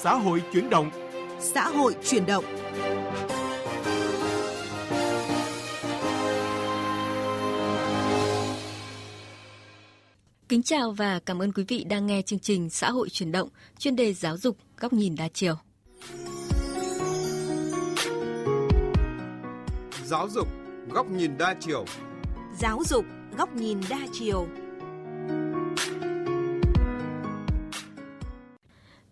[0.00, 0.90] Xã hội chuyển động.
[1.40, 2.44] Xã hội chuyển động.
[10.48, 13.48] Kính chào và cảm ơn quý vị đang nghe chương trình Xã hội chuyển động,
[13.78, 15.54] chuyên đề giáo dục góc nhìn đa chiều.
[20.04, 20.48] Giáo dục
[20.90, 21.84] góc nhìn đa chiều.
[22.58, 23.04] Giáo dục
[23.36, 24.46] góc nhìn đa chiều.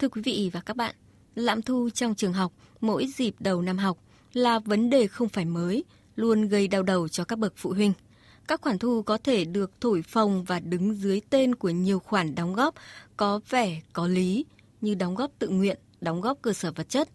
[0.06, 0.94] Thưa quý vị và các bạn,
[1.34, 3.98] lạm thu trong trường học mỗi dịp đầu năm học
[4.32, 5.84] là vấn đề không phải mới,
[6.16, 7.92] luôn gây đau đầu cho các bậc phụ huynh.
[8.48, 12.34] Các khoản thu có thể được thổi phồng và đứng dưới tên của nhiều khoản
[12.34, 12.74] đóng góp
[13.16, 14.44] có vẻ có lý
[14.80, 17.08] như đóng góp tự nguyện, đóng góp cơ sở vật chất.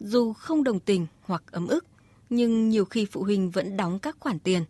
[0.00, 1.86] Dù không đồng tình hoặc ấm ức,
[2.30, 4.64] nhưng nhiều khi phụ huynh vẫn đóng các khoản tiền.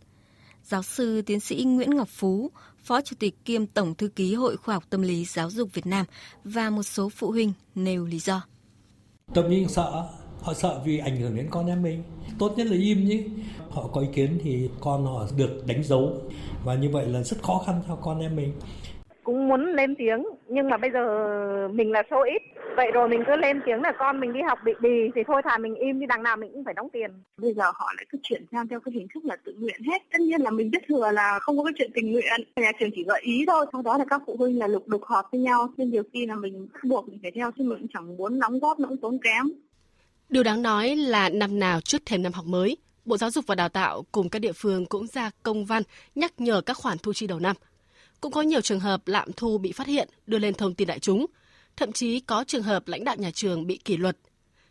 [0.68, 2.50] Giáo sư tiến sĩ Nguyễn Ngọc Phú,
[2.84, 5.86] Phó Chủ tịch kiêm Tổng Thư ký Hội Khoa học Tâm lý Giáo dục Việt
[5.86, 6.06] Nam
[6.44, 8.42] và một số phụ huynh nêu lý do.
[9.34, 10.08] Tâm lý sợ,
[10.40, 12.02] họ sợ vì ảnh hưởng đến con em mình.
[12.38, 13.24] Tốt nhất là im nhé.
[13.70, 16.22] Họ có ý kiến thì con họ được đánh dấu
[16.64, 18.52] và như vậy là rất khó khăn cho con em mình
[19.26, 21.02] cũng muốn lên tiếng nhưng mà bây giờ
[21.68, 22.42] mình là số ít.
[22.76, 25.42] Vậy rồi mình cứ lên tiếng là con mình đi học bị đì thì thôi
[25.44, 27.10] thà mình im đi đằng nào mình cũng phải đóng tiền.
[27.42, 30.02] Bây giờ họ lại cứ chuyển sang theo cái hình thức là tự nguyện hết.
[30.12, 32.40] Tất nhiên là mình biết thừa là không có cái chuyện tình nguyện.
[32.56, 33.66] Nhà trường chỉ gợi ý thôi.
[33.72, 35.68] Sau đó là các phụ huynh là lục đục họp với nhau.
[35.76, 38.58] Nên nhiều khi là mình bắt buộc mình phải theo chứ mình chẳng muốn đóng
[38.58, 39.50] góp nó cũng tốn kém.
[40.28, 43.54] Điều đáng nói là năm nào trước thềm năm học mới, Bộ Giáo dục và
[43.54, 45.82] Đào tạo cùng các địa phương cũng ra công văn
[46.14, 47.56] nhắc nhở các khoản thu chi đầu năm.
[48.26, 50.98] Cũng có nhiều trường hợp lạm thu bị phát hiện, đưa lên thông tin đại
[50.98, 51.26] chúng.
[51.76, 54.16] Thậm chí có trường hợp lãnh đạo nhà trường bị kỷ luật.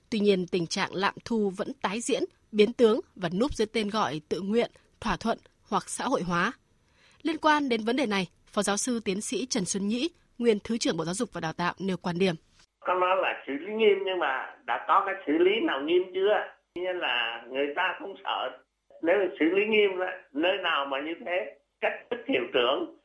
[0.10, 3.90] Tuy nhiên, tình trạng lạm thu vẫn tái diễn, biến tướng và núp dưới tên
[3.90, 5.38] gọi tự nguyện, thỏa thuận
[5.70, 6.52] hoặc xã hội hóa.
[7.24, 10.58] Liên quan đến vấn đề này, Phó giáo sư tiến sĩ Trần Xuân Nhĩ, nguyên
[10.64, 12.36] Thứ trưởng Bộ Giáo dục và Đào tạo nêu quan điểm.
[12.80, 16.04] Có nói là xử lý nghiêm nhưng mà đã có cái xử lý nào nghiêm
[16.14, 16.36] chưa?
[16.76, 18.58] Như là người ta không sợ.
[19.04, 19.92] Nếu xử lý nghiêm
[20.34, 22.96] nơi nào mà như thế, cách thức hiệu trưởng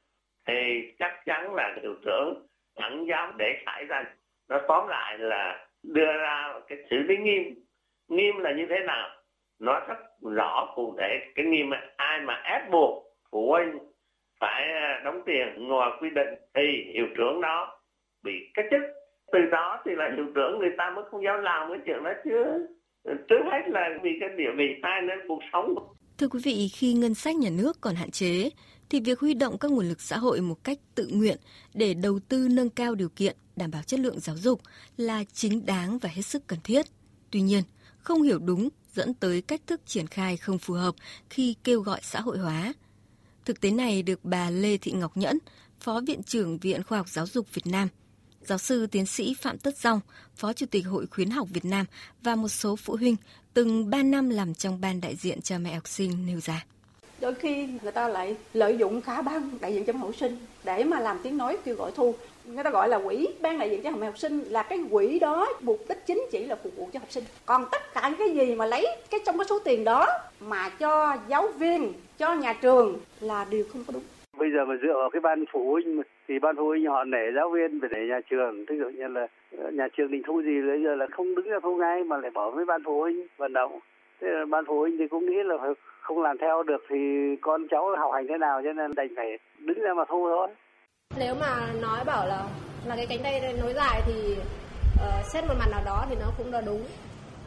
[0.47, 2.47] thì chắc chắn là hiệu trưởng
[2.77, 4.05] chẳng dám để xảy ra.
[4.49, 7.55] Nó tóm lại là đưa ra cái xử lý nghiêm.
[8.09, 9.09] Nghiêm là như thế nào?
[9.61, 11.21] Nó rất rõ cụ thể.
[11.35, 13.79] Cái nghiêm mà ai mà ép buộc phụ huynh
[14.41, 17.81] phải à, đóng tiền ngoài quy định thì hiệu trưởng đó
[18.23, 18.81] bị cách chức.
[19.33, 22.13] Từ đó thì là hiệu trưởng người ta mới không dám làm cái chuyện đó
[22.25, 22.67] chứ.
[23.29, 25.75] Trước hết là vì cái địa vị hai nên cuộc sống
[26.21, 28.51] Thưa quý vị, khi ngân sách nhà nước còn hạn chế,
[28.91, 31.39] thì việc huy động các nguồn lực xã hội một cách tự nguyện
[31.75, 34.61] để đầu tư nâng cao điều kiện đảm bảo chất lượng giáo dục
[34.97, 36.87] là chính đáng và hết sức cần thiết.
[37.31, 37.63] Tuy nhiên,
[37.99, 40.95] không hiểu đúng dẫn tới cách thức triển khai không phù hợp
[41.31, 42.73] khi kêu gọi xã hội hóa.
[43.45, 45.39] Thực tế này được bà Lê Thị Ngọc Nhẫn,
[45.81, 47.89] Phó Viện trưởng Viện Khoa học Giáo dục Việt Nam,
[48.43, 50.01] giáo sư tiến sĩ Phạm Tất Dòng,
[50.37, 51.87] Phó Chủ tịch Hội Khuyến học Việt Nam
[52.23, 53.17] và một số phụ huynh
[53.55, 56.65] từng 3 năm làm trong ban đại diện cha mẹ học sinh nêu ra
[57.21, 60.85] đôi khi người ta lại lợi dụng cả ban đại diện cho học sinh để
[60.85, 62.15] mà làm tiếng nói kêu gọi thu.
[62.45, 65.49] Người ta gọi là quỹ ban đại diện cho học sinh là cái quỹ đó
[65.61, 67.25] mục đích chính chỉ là phục vụ cho học sinh.
[67.47, 70.07] Còn tất cả cái gì mà lấy cái trong cái số tiền đó
[70.41, 74.03] mà cho giáo viên, cho nhà trường là điều không có đúng.
[74.39, 77.33] Bây giờ mà dựa vào cái ban phụ huynh thì ban phụ huynh họ nể
[77.37, 78.65] giáo viên về nể nhà trường.
[78.69, 79.27] Ví dụ như là
[79.59, 82.17] ờ, nhà trường định thu gì, bây giờ là không đứng ra thu ngay mà
[82.17, 83.79] lại bỏ với ban phụ huynh vận động
[84.51, 85.57] ban phụ huynh thì cũng nghĩ là
[86.03, 86.97] không làm theo được thì
[87.41, 90.49] con cháu học hành thế nào cho nên đành phải đứng ra mà thu thôi
[91.19, 92.45] nếu mà nói bảo là
[92.87, 94.37] là cái cánh tay nối dài thì
[94.95, 96.83] uh, xét một mặt nào đó thì nó cũng là đúng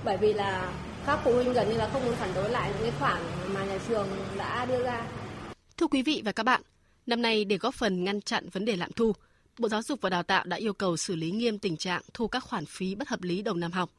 [0.06, 0.72] bởi vì là
[1.06, 3.22] các phụ huynh gần như là không muốn phản đối lại những cái khoản
[3.54, 4.08] mà nhà trường
[4.38, 5.06] đã đưa ra.
[5.78, 6.62] Thưa quý vị và các bạn,
[7.06, 9.14] năm nay để góp phần ngăn chặn vấn đề lạm thu,
[9.60, 12.28] Bộ Giáo dục và Đào tạo đã yêu cầu xử lý nghiêm tình trạng thu
[12.28, 13.90] các khoản phí bất hợp lý đầu năm học.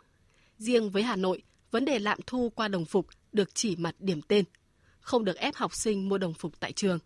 [0.58, 1.42] Riêng với Hà Nội,
[1.74, 4.44] vấn đề lạm thu qua đồng phục được chỉ mặt điểm tên,
[5.00, 6.98] không được ép học sinh mua đồng phục tại trường.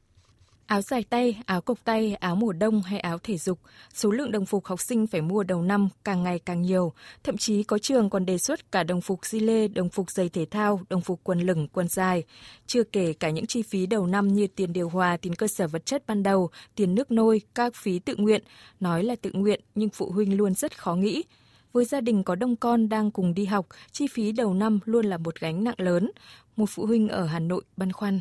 [0.67, 3.59] Áo dài tay, áo cộc tay, áo mùa đông hay áo thể dục,
[3.95, 6.93] số lượng đồng phục học sinh phải mua đầu năm càng ngày càng nhiều.
[7.23, 10.29] Thậm chí có trường còn đề xuất cả đồng phục di lê, đồng phục giày
[10.29, 12.25] thể thao, đồng phục quần lửng, quần dài.
[12.67, 15.69] Chưa kể cả những chi phí đầu năm như tiền điều hòa, tiền cơ sở
[15.69, 18.43] vật chất ban đầu, tiền nước nôi, các phí tự nguyện.
[18.81, 21.25] Nói là tự nguyện nhưng phụ huynh luôn rất khó nghĩ.
[21.73, 25.07] Với gia đình có đông con đang cùng đi học, chi phí đầu năm luôn
[25.07, 26.11] là một gánh nặng lớn.
[26.57, 28.21] Một phụ huynh ở Hà Nội băn khoăn.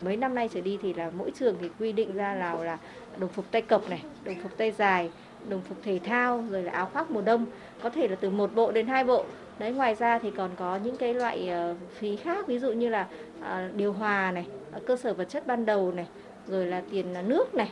[0.00, 2.78] Mấy năm nay trở đi thì là mỗi trường thì quy định ra là là
[3.18, 5.10] đồng phục tay cộc này, đồng phục tay dài,
[5.48, 7.46] đồng phục thể thao rồi là áo khoác mùa đông,
[7.82, 9.24] có thể là từ một bộ đến hai bộ.
[9.58, 12.88] Đấy ngoài ra thì còn có những cái loại ờ, phí khác ví dụ như
[12.88, 13.08] là
[13.40, 16.06] ờ, điều hòa này, ờ, cơ sở vật chất ban đầu này,
[16.46, 17.70] rồi là tiền nước này,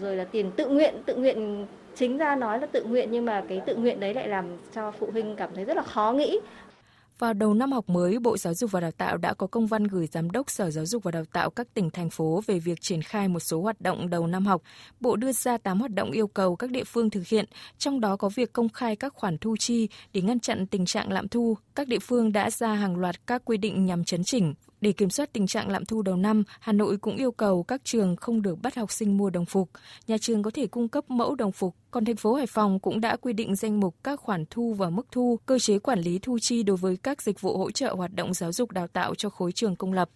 [0.00, 1.66] rồi là tiền tự nguyện tự nguyện
[1.98, 4.92] chính ra nói là tự nguyện nhưng mà cái tự nguyện đấy lại làm cho
[4.98, 6.38] phụ huynh cảm thấy rất là khó nghĩ
[7.18, 9.84] vào đầu năm học mới, Bộ Giáo dục và Đào tạo đã có công văn
[9.84, 12.80] gửi Giám đốc Sở Giáo dục và Đào tạo các tỉnh, thành phố về việc
[12.80, 14.62] triển khai một số hoạt động đầu năm học.
[15.00, 17.44] Bộ đưa ra 8 hoạt động yêu cầu các địa phương thực hiện,
[17.78, 21.12] trong đó có việc công khai các khoản thu chi để ngăn chặn tình trạng
[21.12, 21.56] lạm thu.
[21.74, 25.10] Các địa phương đã ra hàng loạt các quy định nhằm chấn chỉnh, để kiểm
[25.10, 28.42] soát tình trạng lạm thu đầu năm, Hà Nội cũng yêu cầu các trường không
[28.42, 29.70] được bắt học sinh mua đồng phục.
[30.06, 31.74] Nhà trường có thể cung cấp mẫu đồng phục.
[31.90, 34.90] Còn thành phố Hải Phòng cũng đã quy định danh mục các khoản thu và
[34.90, 37.94] mức thu, cơ chế quản lý thu chi đối với các dịch vụ hỗ trợ
[37.94, 40.10] hoạt động giáo dục đào tạo cho khối trường công lập.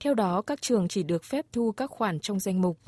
[0.00, 2.78] Theo đó, các trường chỉ được phép thu các khoản trong danh mục.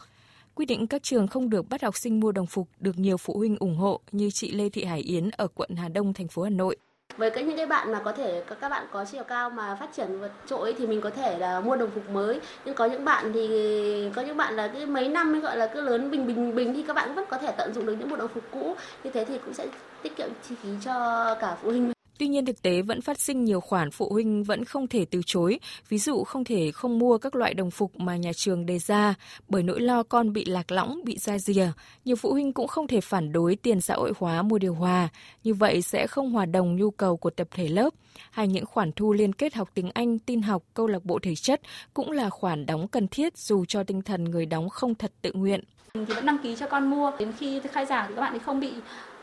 [0.54, 3.36] Quy định các trường không được bắt học sinh mua đồng phục được nhiều phụ
[3.36, 6.42] huynh ủng hộ như chị Lê Thị Hải Yến ở quận Hà Đông, thành phố
[6.42, 6.76] Hà Nội
[7.18, 9.88] với cái những cái bạn mà có thể các bạn có chiều cao mà phát
[9.96, 12.40] triển vượt trội thì mình có thể là mua đồng phục mới.
[12.64, 15.66] Nhưng có những bạn thì, có những bạn là cái mấy năm mới gọi là
[15.66, 18.10] cứ lớn bình bình bình thì các bạn vẫn có thể tận dụng được những
[18.10, 18.76] bộ đồng phục cũ.
[19.04, 19.66] Như thế thì cũng sẽ
[20.02, 21.97] tiết kiệm chi phí cho cả phụ huynh.
[22.18, 25.20] Tuy nhiên thực tế vẫn phát sinh nhiều khoản phụ huynh vẫn không thể từ
[25.26, 28.78] chối, ví dụ không thể không mua các loại đồng phục mà nhà trường đề
[28.78, 29.14] ra
[29.48, 31.66] bởi nỗi lo con bị lạc lõng, bị ra rìa.
[32.04, 35.08] Nhiều phụ huynh cũng không thể phản đối tiền xã hội hóa mua điều hòa,
[35.44, 37.90] như vậy sẽ không hòa đồng nhu cầu của tập thể lớp.
[38.30, 41.34] Hay những khoản thu liên kết học tiếng Anh, tin học, câu lạc bộ thể
[41.34, 41.60] chất
[41.94, 45.32] cũng là khoản đóng cần thiết dù cho tinh thần người đóng không thật tự
[45.32, 45.60] nguyện.
[45.94, 48.38] Thì vẫn đăng ký cho con mua, đến khi khai giảng thì các bạn thì
[48.38, 48.72] không bị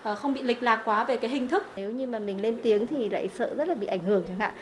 [0.05, 1.63] Ờ, không bị lệch lạc quá về cái hình thức.
[1.75, 4.39] Nếu như mà mình lên tiếng thì lại sợ rất là bị ảnh hưởng chẳng
[4.39, 4.53] hạn.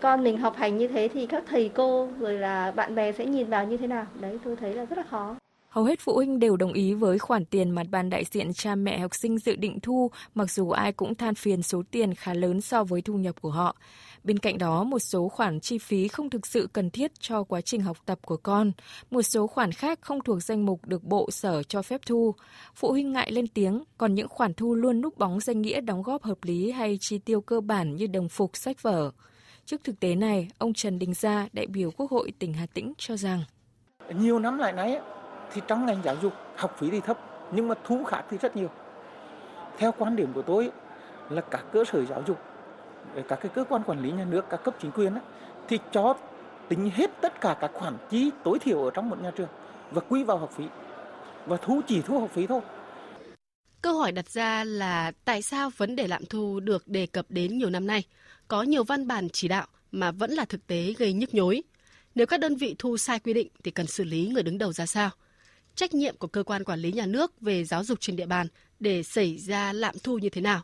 [0.00, 3.26] Con mình học hành như thế thì các thầy cô rồi là bạn bè sẽ
[3.26, 4.06] nhìn vào như thế nào?
[4.20, 5.36] Đấy, tôi thấy là rất là khó.
[5.76, 8.74] Hầu hết phụ huynh đều đồng ý với khoản tiền mà ban đại diện cha
[8.74, 12.34] mẹ học sinh dự định thu, mặc dù ai cũng than phiền số tiền khá
[12.34, 13.76] lớn so với thu nhập của họ.
[14.24, 17.60] Bên cạnh đó, một số khoản chi phí không thực sự cần thiết cho quá
[17.60, 18.72] trình học tập của con,
[19.10, 22.34] một số khoản khác không thuộc danh mục được bộ sở cho phép thu.
[22.74, 26.02] Phụ huynh ngại lên tiếng, còn những khoản thu luôn núp bóng danh nghĩa đóng
[26.02, 29.10] góp hợp lý hay chi tiêu cơ bản như đồng phục, sách vở.
[29.64, 32.92] Trước thực tế này, ông Trần Đình Gia, đại biểu Quốc hội tỉnh Hà Tĩnh
[32.98, 33.44] cho rằng
[34.14, 34.98] Nhiều năm lại nãy
[35.56, 37.18] thì trong ngành giáo dục học phí thì thấp
[37.52, 38.70] nhưng mà thu khác thì rất nhiều.
[39.78, 40.70] Theo quan điểm của tôi
[41.30, 42.38] là các cơ sở giáo dục
[43.28, 45.12] các cái cơ quan quản lý nhà nước các cấp chính quyền
[45.68, 46.14] thì cho
[46.68, 49.48] tính hết tất cả các khoản chi tối thiểu ở trong một nhà trường
[49.90, 50.64] và quy vào học phí
[51.46, 52.60] và thu chỉ thu học phí thôi.
[53.82, 57.58] Câu hỏi đặt ra là tại sao vấn đề lạm thu được đề cập đến
[57.58, 58.04] nhiều năm nay,
[58.48, 61.62] có nhiều văn bản chỉ đạo mà vẫn là thực tế gây nhức nhối.
[62.14, 64.72] Nếu các đơn vị thu sai quy định thì cần xử lý người đứng đầu
[64.72, 65.10] ra sao?
[65.76, 68.46] Trách nhiệm của cơ quan quản lý nhà nước về giáo dục trên địa bàn
[68.80, 70.62] để xảy ra lạm thu như thế nào?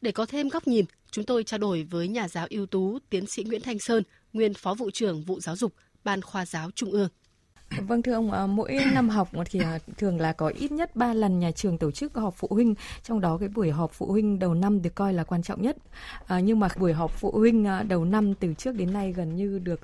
[0.00, 3.26] Để có thêm góc nhìn, chúng tôi trao đổi với nhà giáo ưu tú tiến
[3.26, 4.02] sĩ Nguyễn Thanh Sơn,
[4.32, 5.74] nguyên phó vụ trưởng vụ giáo dục,
[6.04, 7.08] Ban khoa giáo Trung ương.
[7.80, 11.14] Vâng thưa ông, à, mỗi năm học thì à, thường là có ít nhất 3
[11.14, 14.38] lần nhà trường tổ chức họp phụ huynh, trong đó cái buổi họp phụ huynh
[14.38, 15.76] đầu năm được coi là quan trọng nhất.
[16.26, 19.36] À, nhưng mà buổi họp phụ huynh à, đầu năm từ trước đến nay gần
[19.36, 19.80] như được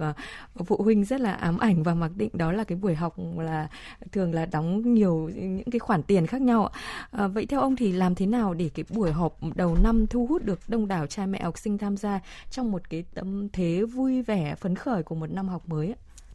[0.66, 3.68] phụ huynh rất là ám ảnh và mặc định đó là cái buổi học là
[4.12, 6.70] thường là đóng nhiều những cái khoản tiền khác nhau.
[7.10, 10.26] À, vậy theo ông thì làm thế nào để cái buổi họp đầu năm thu
[10.26, 12.20] hút được đông đảo cha mẹ học sinh tham gia
[12.50, 15.94] trong một cái tâm thế vui vẻ phấn khởi của một năm học mới?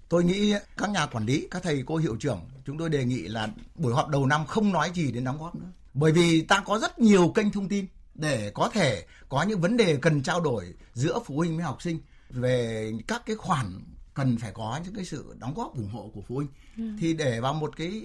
[0.10, 3.22] Tôi nghĩ các nhà quản lý, các thầy cô hiệu trưởng, chúng tôi đề nghị
[3.22, 5.72] là buổi họp đầu năm không nói gì đến đóng góp nữa.
[5.94, 9.78] Bởi vì ta có rất nhiều kênh thông tin để có thể có những vấn
[9.78, 12.00] đề cần trao đổi giữa phụ huynh với học sinh
[12.30, 13.82] về các cái khoản
[14.14, 16.50] cần phải có những cái sự đóng góp ủng hộ của phụ huynh.
[16.78, 16.84] Ừ.
[17.00, 18.02] Thì để vào một cái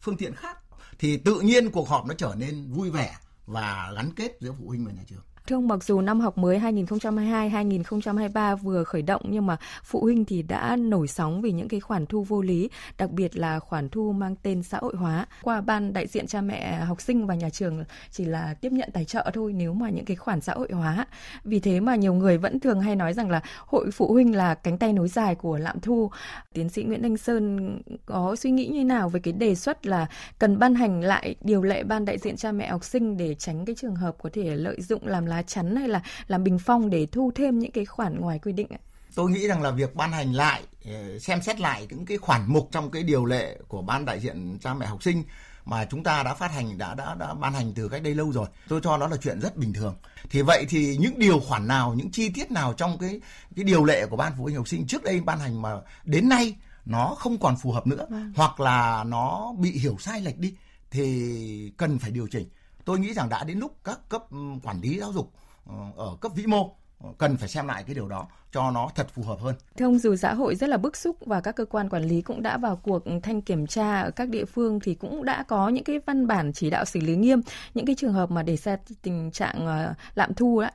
[0.00, 0.58] phương tiện khác
[0.98, 4.68] thì tự nhiên cuộc họp nó trở nên vui vẻ và gắn kết giữa phụ
[4.68, 5.22] huynh và nhà trường.
[5.48, 10.24] Thưa ông, mặc dù năm học mới 2022-2023 vừa khởi động nhưng mà phụ huynh
[10.24, 13.88] thì đã nổi sóng vì những cái khoản thu vô lý, đặc biệt là khoản
[13.88, 15.26] thu mang tên xã hội hóa.
[15.42, 18.90] Qua ban đại diện cha mẹ học sinh và nhà trường chỉ là tiếp nhận
[18.92, 21.06] tài trợ thôi nếu mà những cái khoản xã hội hóa.
[21.44, 24.54] Vì thế mà nhiều người vẫn thường hay nói rằng là hội phụ huynh là
[24.54, 26.10] cánh tay nối dài của lạm thu.
[26.52, 30.06] Tiến sĩ Nguyễn Thanh Sơn có suy nghĩ như nào về cái đề xuất là
[30.38, 33.64] cần ban hành lại điều lệ ban đại diện cha mẹ học sinh để tránh
[33.64, 36.90] cái trường hợp có thể lợi dụng làm lá chắn hay là làm bình phong
[36.90, 38.78] để thu thêm những cái khoản ngoài quy định ạ?
[39.14, 42.44] Tôi nghĩ rằng là việc ban hành lại, ờ, xem xét lại những cái khoản
[42.46, 45.24] mục trong cái điều lệ của ban đại diện cha mẹ học sinh
[45.64, 48.32] mà chúng ta đã phát hành đã đã đã ban hành từ cách đây lâu
[48.32, 48.46] rồi.
[48.68, 49.94] Tôi cho nó là chuyện rất bình thường.
[50.30, 53.20] Thì vậy thì những điều khoản nào, những chi tiết nào trong cái
[53.56, 55.70] cái điều lệ của ban phụ huynh học sinh trước đây ban hành mà
[56.04, 58.32] đến nay nó không còn phù hợp nữa vâng.
[58.36, 60.54] hoặc là nó bị hiểu sai lệch đi
[60.90, 62.48] thì cần phải điều chỉnh
[62.84, 65.32] tôi nghĩ rằng đã đến lúc các cấp ừ, quản lý giáo dục
[65.66, 68.90] ờ, ở cấp vĩ mô ờ, cần phải xem lại cái điều đó cho nó
[68.94, 69.54] thật phù hợp hơn.
[69.76, 72.22] Thưa ông, dù xã hội rất là bức xúc và các cơ quan quản lý
[72.22, 75.68] cũng đã vào cuộc thanh kiểm tra ở các địa phương thì cũng đã có
[75.68, 77.40] những cái văn bản chỉ đạo xử lý nghiêm
[77.74, 80.68] những cái trường hợp mà để ra tình trạng ờ, lạm thu đó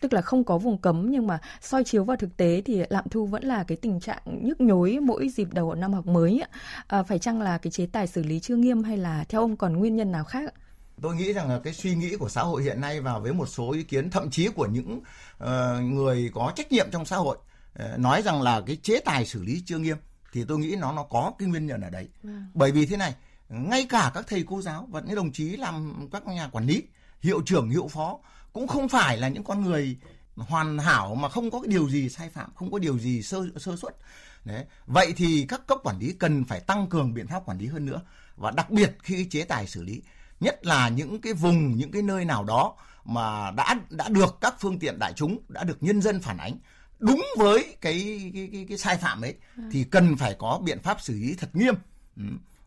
[0.00, 3.04] tức là không có vùng cấm nhưng mà soi chiếu vào thực tế thì lạm
[3.10, 6.42] thu vẫn là cái tình trạng nhức nhối mỗi dịp đầu năm học mới
[6.86, 9.56] à, phải chăng là cái chế tài xử lý chưa nghiêm hay là theo ông
[9.56, 10.54] còn nguyên nhân nào khác
[11.02, 13.46] tôi nghĩ rằng là cái suy nghĩ của xã hội hiện nay và với một
[13.46, 15.00] số ý kiến thậm chí của những
[15.44, 15.48] uh,
[15.82, 17.36] người có trách nhiệm trong xã hội
[17.84, 19.96] uh, nói rằng là cái chế tài xử lý chưa nghiêm
[20.32, 22.08] thì tôi nghĩ nó nó có cái nguyên nhân ở đấy.
[22.22, 22.46] Vâng.
[22.54, 23.14] bởi vì thế này
[23.48, 26.82] ngay cả các thầy cô giáo và những đồng chí làm các nhà quản lý
[27.20, 28.18] hiệu trưởng hiệu phó
[28.52, 29.96] cũng không phải là những con người
[30.36, 33.46] hoàn hảo mà không có cái điều gì sai phạm không có điều gì sơ
[33.56, 33.96] sơ suất.
[34.44, 34.64] Đấy.
[34.86, 37.86] Vậy thì các cấp quản lý cần phải tăng cường biện pháp quản lý hơn
[37.86, 38.00] nữa
[38.36, 40.02] và đặc biệt khi chế tài xử lý
[40.40, 42.74] nhất là những cái vùng những cái nơi nào đó
[43.04, 46.58] mà đã đã được các phương tiện đại chúng đã được nhân dân phản ánh
[46.98, 49.62] đúng với cái cái cái, cái sai phạm ấy ừ.
[49.72, 51.74] thì cần phải có biện pháp xử lý thật nghiêm
[52.16, 52.22] ừ.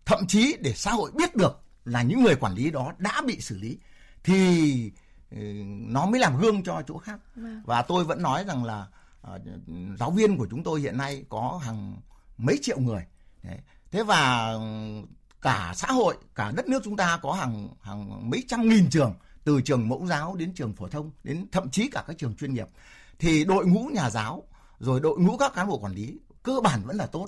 [0.06, 3.42] thậm chí để xã hội biết được là những người quản lý đó đã bị
[3.42, 3.78] xử lý
[4.24, 4.92] thì
[5.32, 7.62] ừ, nó mới làm gương cho chỗ khác vâng.
[7.66, 8.86] và tôi vẫn nói rằng là
[9.36, 9.42] uh,
[10.00, 11.98] giáo viên của chúng tôi hiện nay có hàng
[12.38, 13.06] mấy triệu người
[13.44, 13.58] Đấy.
[13.92, 14.54] thế và
[15.42, 19.14] cả xã hội cả đất nước chúng ta có hàng hàng mấy trăm nghìn trường
[19.44, 22.54] từ trường mẫu giáo đến trường phổ thông đến thậm chí cả các trường chuyên
[22.54, 22.68] nghiệp
[23.20, 24.44] thì đội ngũ nhà giáo
[24.80, 27.28] rồi đội ngũ các cán bộ quản lý cơ bản vẫn là tốt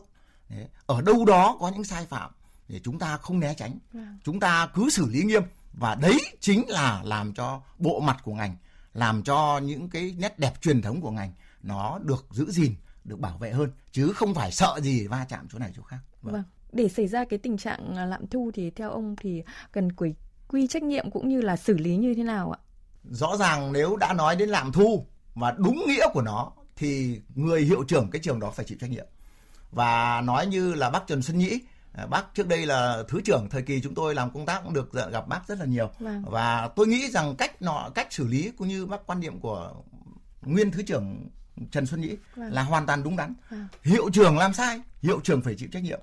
[0.50, 0.68] Đấy.
[0.86, 2.32] ở đâu đó có những sai phạm
[2.68, 4.18] để chúng ta không né tránh vâng.
[4.24, 8.34] chúng ta cứ xử lý nghiêm và đấy chính là làm cho bộ mặt của
[8.34, 8.56] ngành
[8.94, 13.20] làm cho những cái nét đẹp truyền thống của ngành nó được giữ gìn được
[13.20, 16.34] bảo vệ hơn chứ không phải sợ gì va chạm chỗ này chỗ khác vâng.
[16.34, 19.92] vâng để xảy ra cái tình trạng à, lạm thu thì theo ông thì cần
[19.92, 20.14] quy
[20.48, 22.60] quy trách nhiệm cũng như là xử lý như thế nào ạ?
[23.12, 27.62] Rõ ràng nếu đã nói đến lạm thu và đúng nghĩa của nó thì người
[27.62, 29.06] hiệu trưởng cái trường đó phải chịu trách nhiệm.
[29.72, 31.60] Và nói như là bác Trần Xuân Nhĩ,
[31.94, 34.74] à, bác trước đây là thứ trưởng thời kỳ chúng tôi làm công tác cũng
[34.74, 35.90] được gặp bác rất là nhiều.
[36.00, 36.24] Vâng.
[36.26, 39.74] Và tôi nghĩ rằng cách nọ cách xử lý cũng như bác quan điểm của
[40.42, 41.30] nguyên thứ trưởng
[41.72, 42.54] Trần Xuân Nhĩ vâng.
[42.54, 43.34] là hoàn toàn đúng đắn.
[43.50, 43.68] Vâng.
[43.84, 46.00] Hiệu trưởng làm sai, hiệu trưởng phải chịu trách nhiệm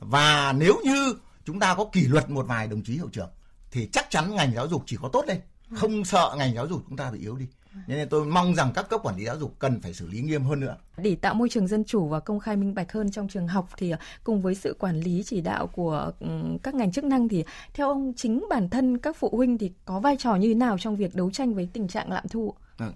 [0.00, 1.14] và nếu như
[1.44, 3.30] chúng ta có kỷ luật một vài đồng chí hiệu trưởng
[3.70, 5.40] thì chắc chắn ngành giáo dục chỉ có tốt lên
[5.74, 7.46] không sợ ngành giáo dục chúng ta bị yếu đi
[7.86, 10.44] nên tôi mong rằng các cấp quản lý giáo dục cần phải xử lý nghiêm
[10.44, 10.76] hơn nữa.
[10.96, 13.68] Để tạo môi trường dân chủ và công khai minh bạch hơn trong trường học
[13.76, 13.92] thì
[14.24, 16.28] cùng với sự quản lý chỉ đạo của ừ,
[16.62, 20.00] các ngành chức năng thì theo ông chính bản thân các phụ huynh thì có
[20.00, 22.54] vai trò như thế nào trong việc đấu tranh với tình trạng lạm thu?
[22.78, 22.92] Ừ.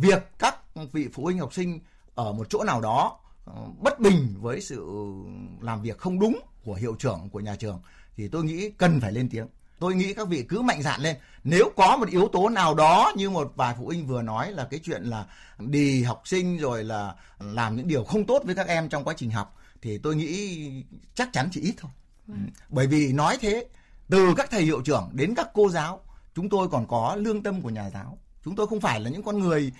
[0.00, 0.56] Việc các
[0.92, 1.80] vị phụ huynh học sinh
[2.14, 3.18] ở một chỗ nào đó
[3.78, 4.86] bất bình với sự
[5.60, 7.80] làm việc không đúng của hiệu trưởng của nhà trường
[8.16, 9.46] thì tôi nghĩ cần phải lên tiếng.
[9.78, 11.16] Tôi nghĩ các vị cứ mạnh dạn lên.
[11.44, 14.64] Nếu có một yếu tố nào đó như một vài phụ huynh vừa nói là
[14.70, 15.26] cái chuyện là
[15.58, 19.14] đi học sinh rồi là làm những điều không tốt với các em trong quá
[19.16, 20.68] trình học thì tôi nghĩ
[21.14, 21.90] chắc chắn chỉ ít thôi.
[22.26, 22.50] Vâng.
[22.68, 23.66] bởi vì nói thế
[24.08, 26.00] từ các thầy hiệu trưởng đến các cô giáo
[26.34, 28.18] chúng tôi còn có lương tâm của nhà giáo.
[28.44, 29.72] Chúng tôi không phải là những con người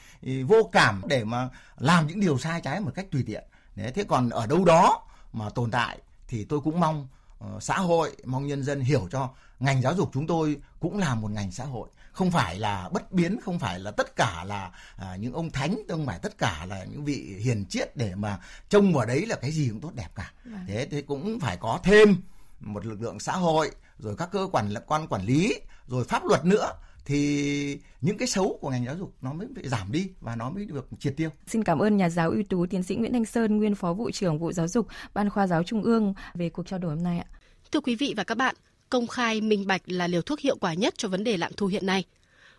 [0.46, 1.48] vô cảm để mà
[1.78, 3.44] làm những điều sai trái một cách tùy tiện
[3.76, 5.98] Đấy, thế còn ở đâu đó mà tồn tại
[6.28, 7.08] thì tôi cũng mong
[7.44, 11.14] uh, xã hội mong nhân dân hiểu cho ngành giáo dục chúng tôi cũng là
[11.14, 11.88] một ngành xã hội.
[12.12, 15.82] Không phải là bất biến không phải là tất cả là à, những ông thánh
[15.88, 19.36] không phải tất cả là những vị hiền triết để mà trông vào đấy là
[19.36, 20.32] cái gì cũng tốt đẹp cả.
[20.44, 20.64] Vâng.
[20.68, 22.22] thế thì cũng phải có thêm
[22.60, 26.44] một lực lượng xã hội rồi các cơ quan quan quản lý rồi pháp luật
[26.44, 26.72] nữa
[27.04, 30.50] thì những cái xấu của ngành giáo dục nó mới bị giảm đi và nó
[30.50, 31.30] mới được triệt tiêu.
[31.46, 34.10] Xin cảm ơn nhà giáo ưu tú tiến sĩ Nguyễn Thanh Sơn, nguyên phó vụ
[34.10, 37.18] trưởng vụ giáo dục Ban khoa giáo Trung ương về cuộc trao đổi hôm nay
[37.18, 37.26] ạ.
[37.72, 38.54] Thưa quý vị và các bạn,
[38.90, 41.66] công khai minh bạch là liều thuốc hiệu quả nhất cho vấn đề lạm thu
[41.66, 42.04] hiện nay.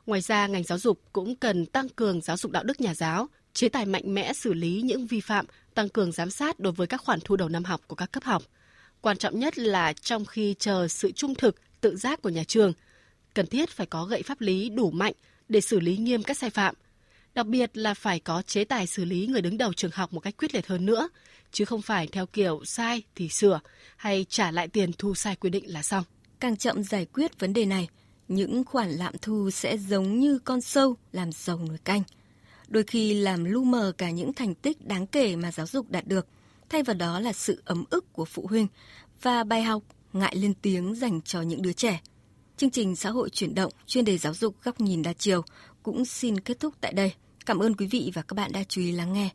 [0.06, 3.28] Ngoài ra, ngành giáo dục cũng cần tăng cường giáo dục đạo đức nhà giáo,
[3.54, 6.88] chế tài mạnh mẽ xử lý những vi phạm, tăng cường giám sát đối với
[6.88, 8.44] các khoản thu đầu năm học của các cấp học.
[9.02, 12.74] Quan trọng nhất là trong khi chờ sự trung thực, tự giác của nhà trường–
[13.34, 15.14] cần thiết phải có gậy pháp lý đủ mạnh
[15.50, 16.76] để xử lý nghiêm các sai phạm.
[17.34, 20.20] Đặc biệt là phải có chế tài xử lý người đứng đầu trường học một
[20.20, 21.10] cách quyết liệt hơn nữa,
[21.52, 23.60] chứ không phải theo kiểu sai thì sửa
[23.98, 26.04] hay trả lại tiền thu sai quy định là xong.
[26.40, 27.88] Càng chậm giải quyết vấn đề này,
[28.28, 32.04] những khoản lạm thu sẽ giống như con sâu làm dầu nồi canh.
[32.68, 36.08] Đôi khi làm lu mờ cả những thành tích đáng kể mà giáo dục đạt
[36.08, 36.28] được,
[36.70, 38.68] thay vào đó là sự ấm ức của phụ huynh
[39.22, 39.84] và bài học
[40.14, 42.00] ngại lên tiếng dành cho những đứa trẻ.
[42.62, 45.42] Chương trình xã hội chuyển động, chuyên đề giáo dục góc nhìn đa chiều
[45.84, 47.14] cũng xin kết thúc tại đây.
[47.46, 49.30] Cảm ơn quý vị và các bạn đã chú ý lắng nghe.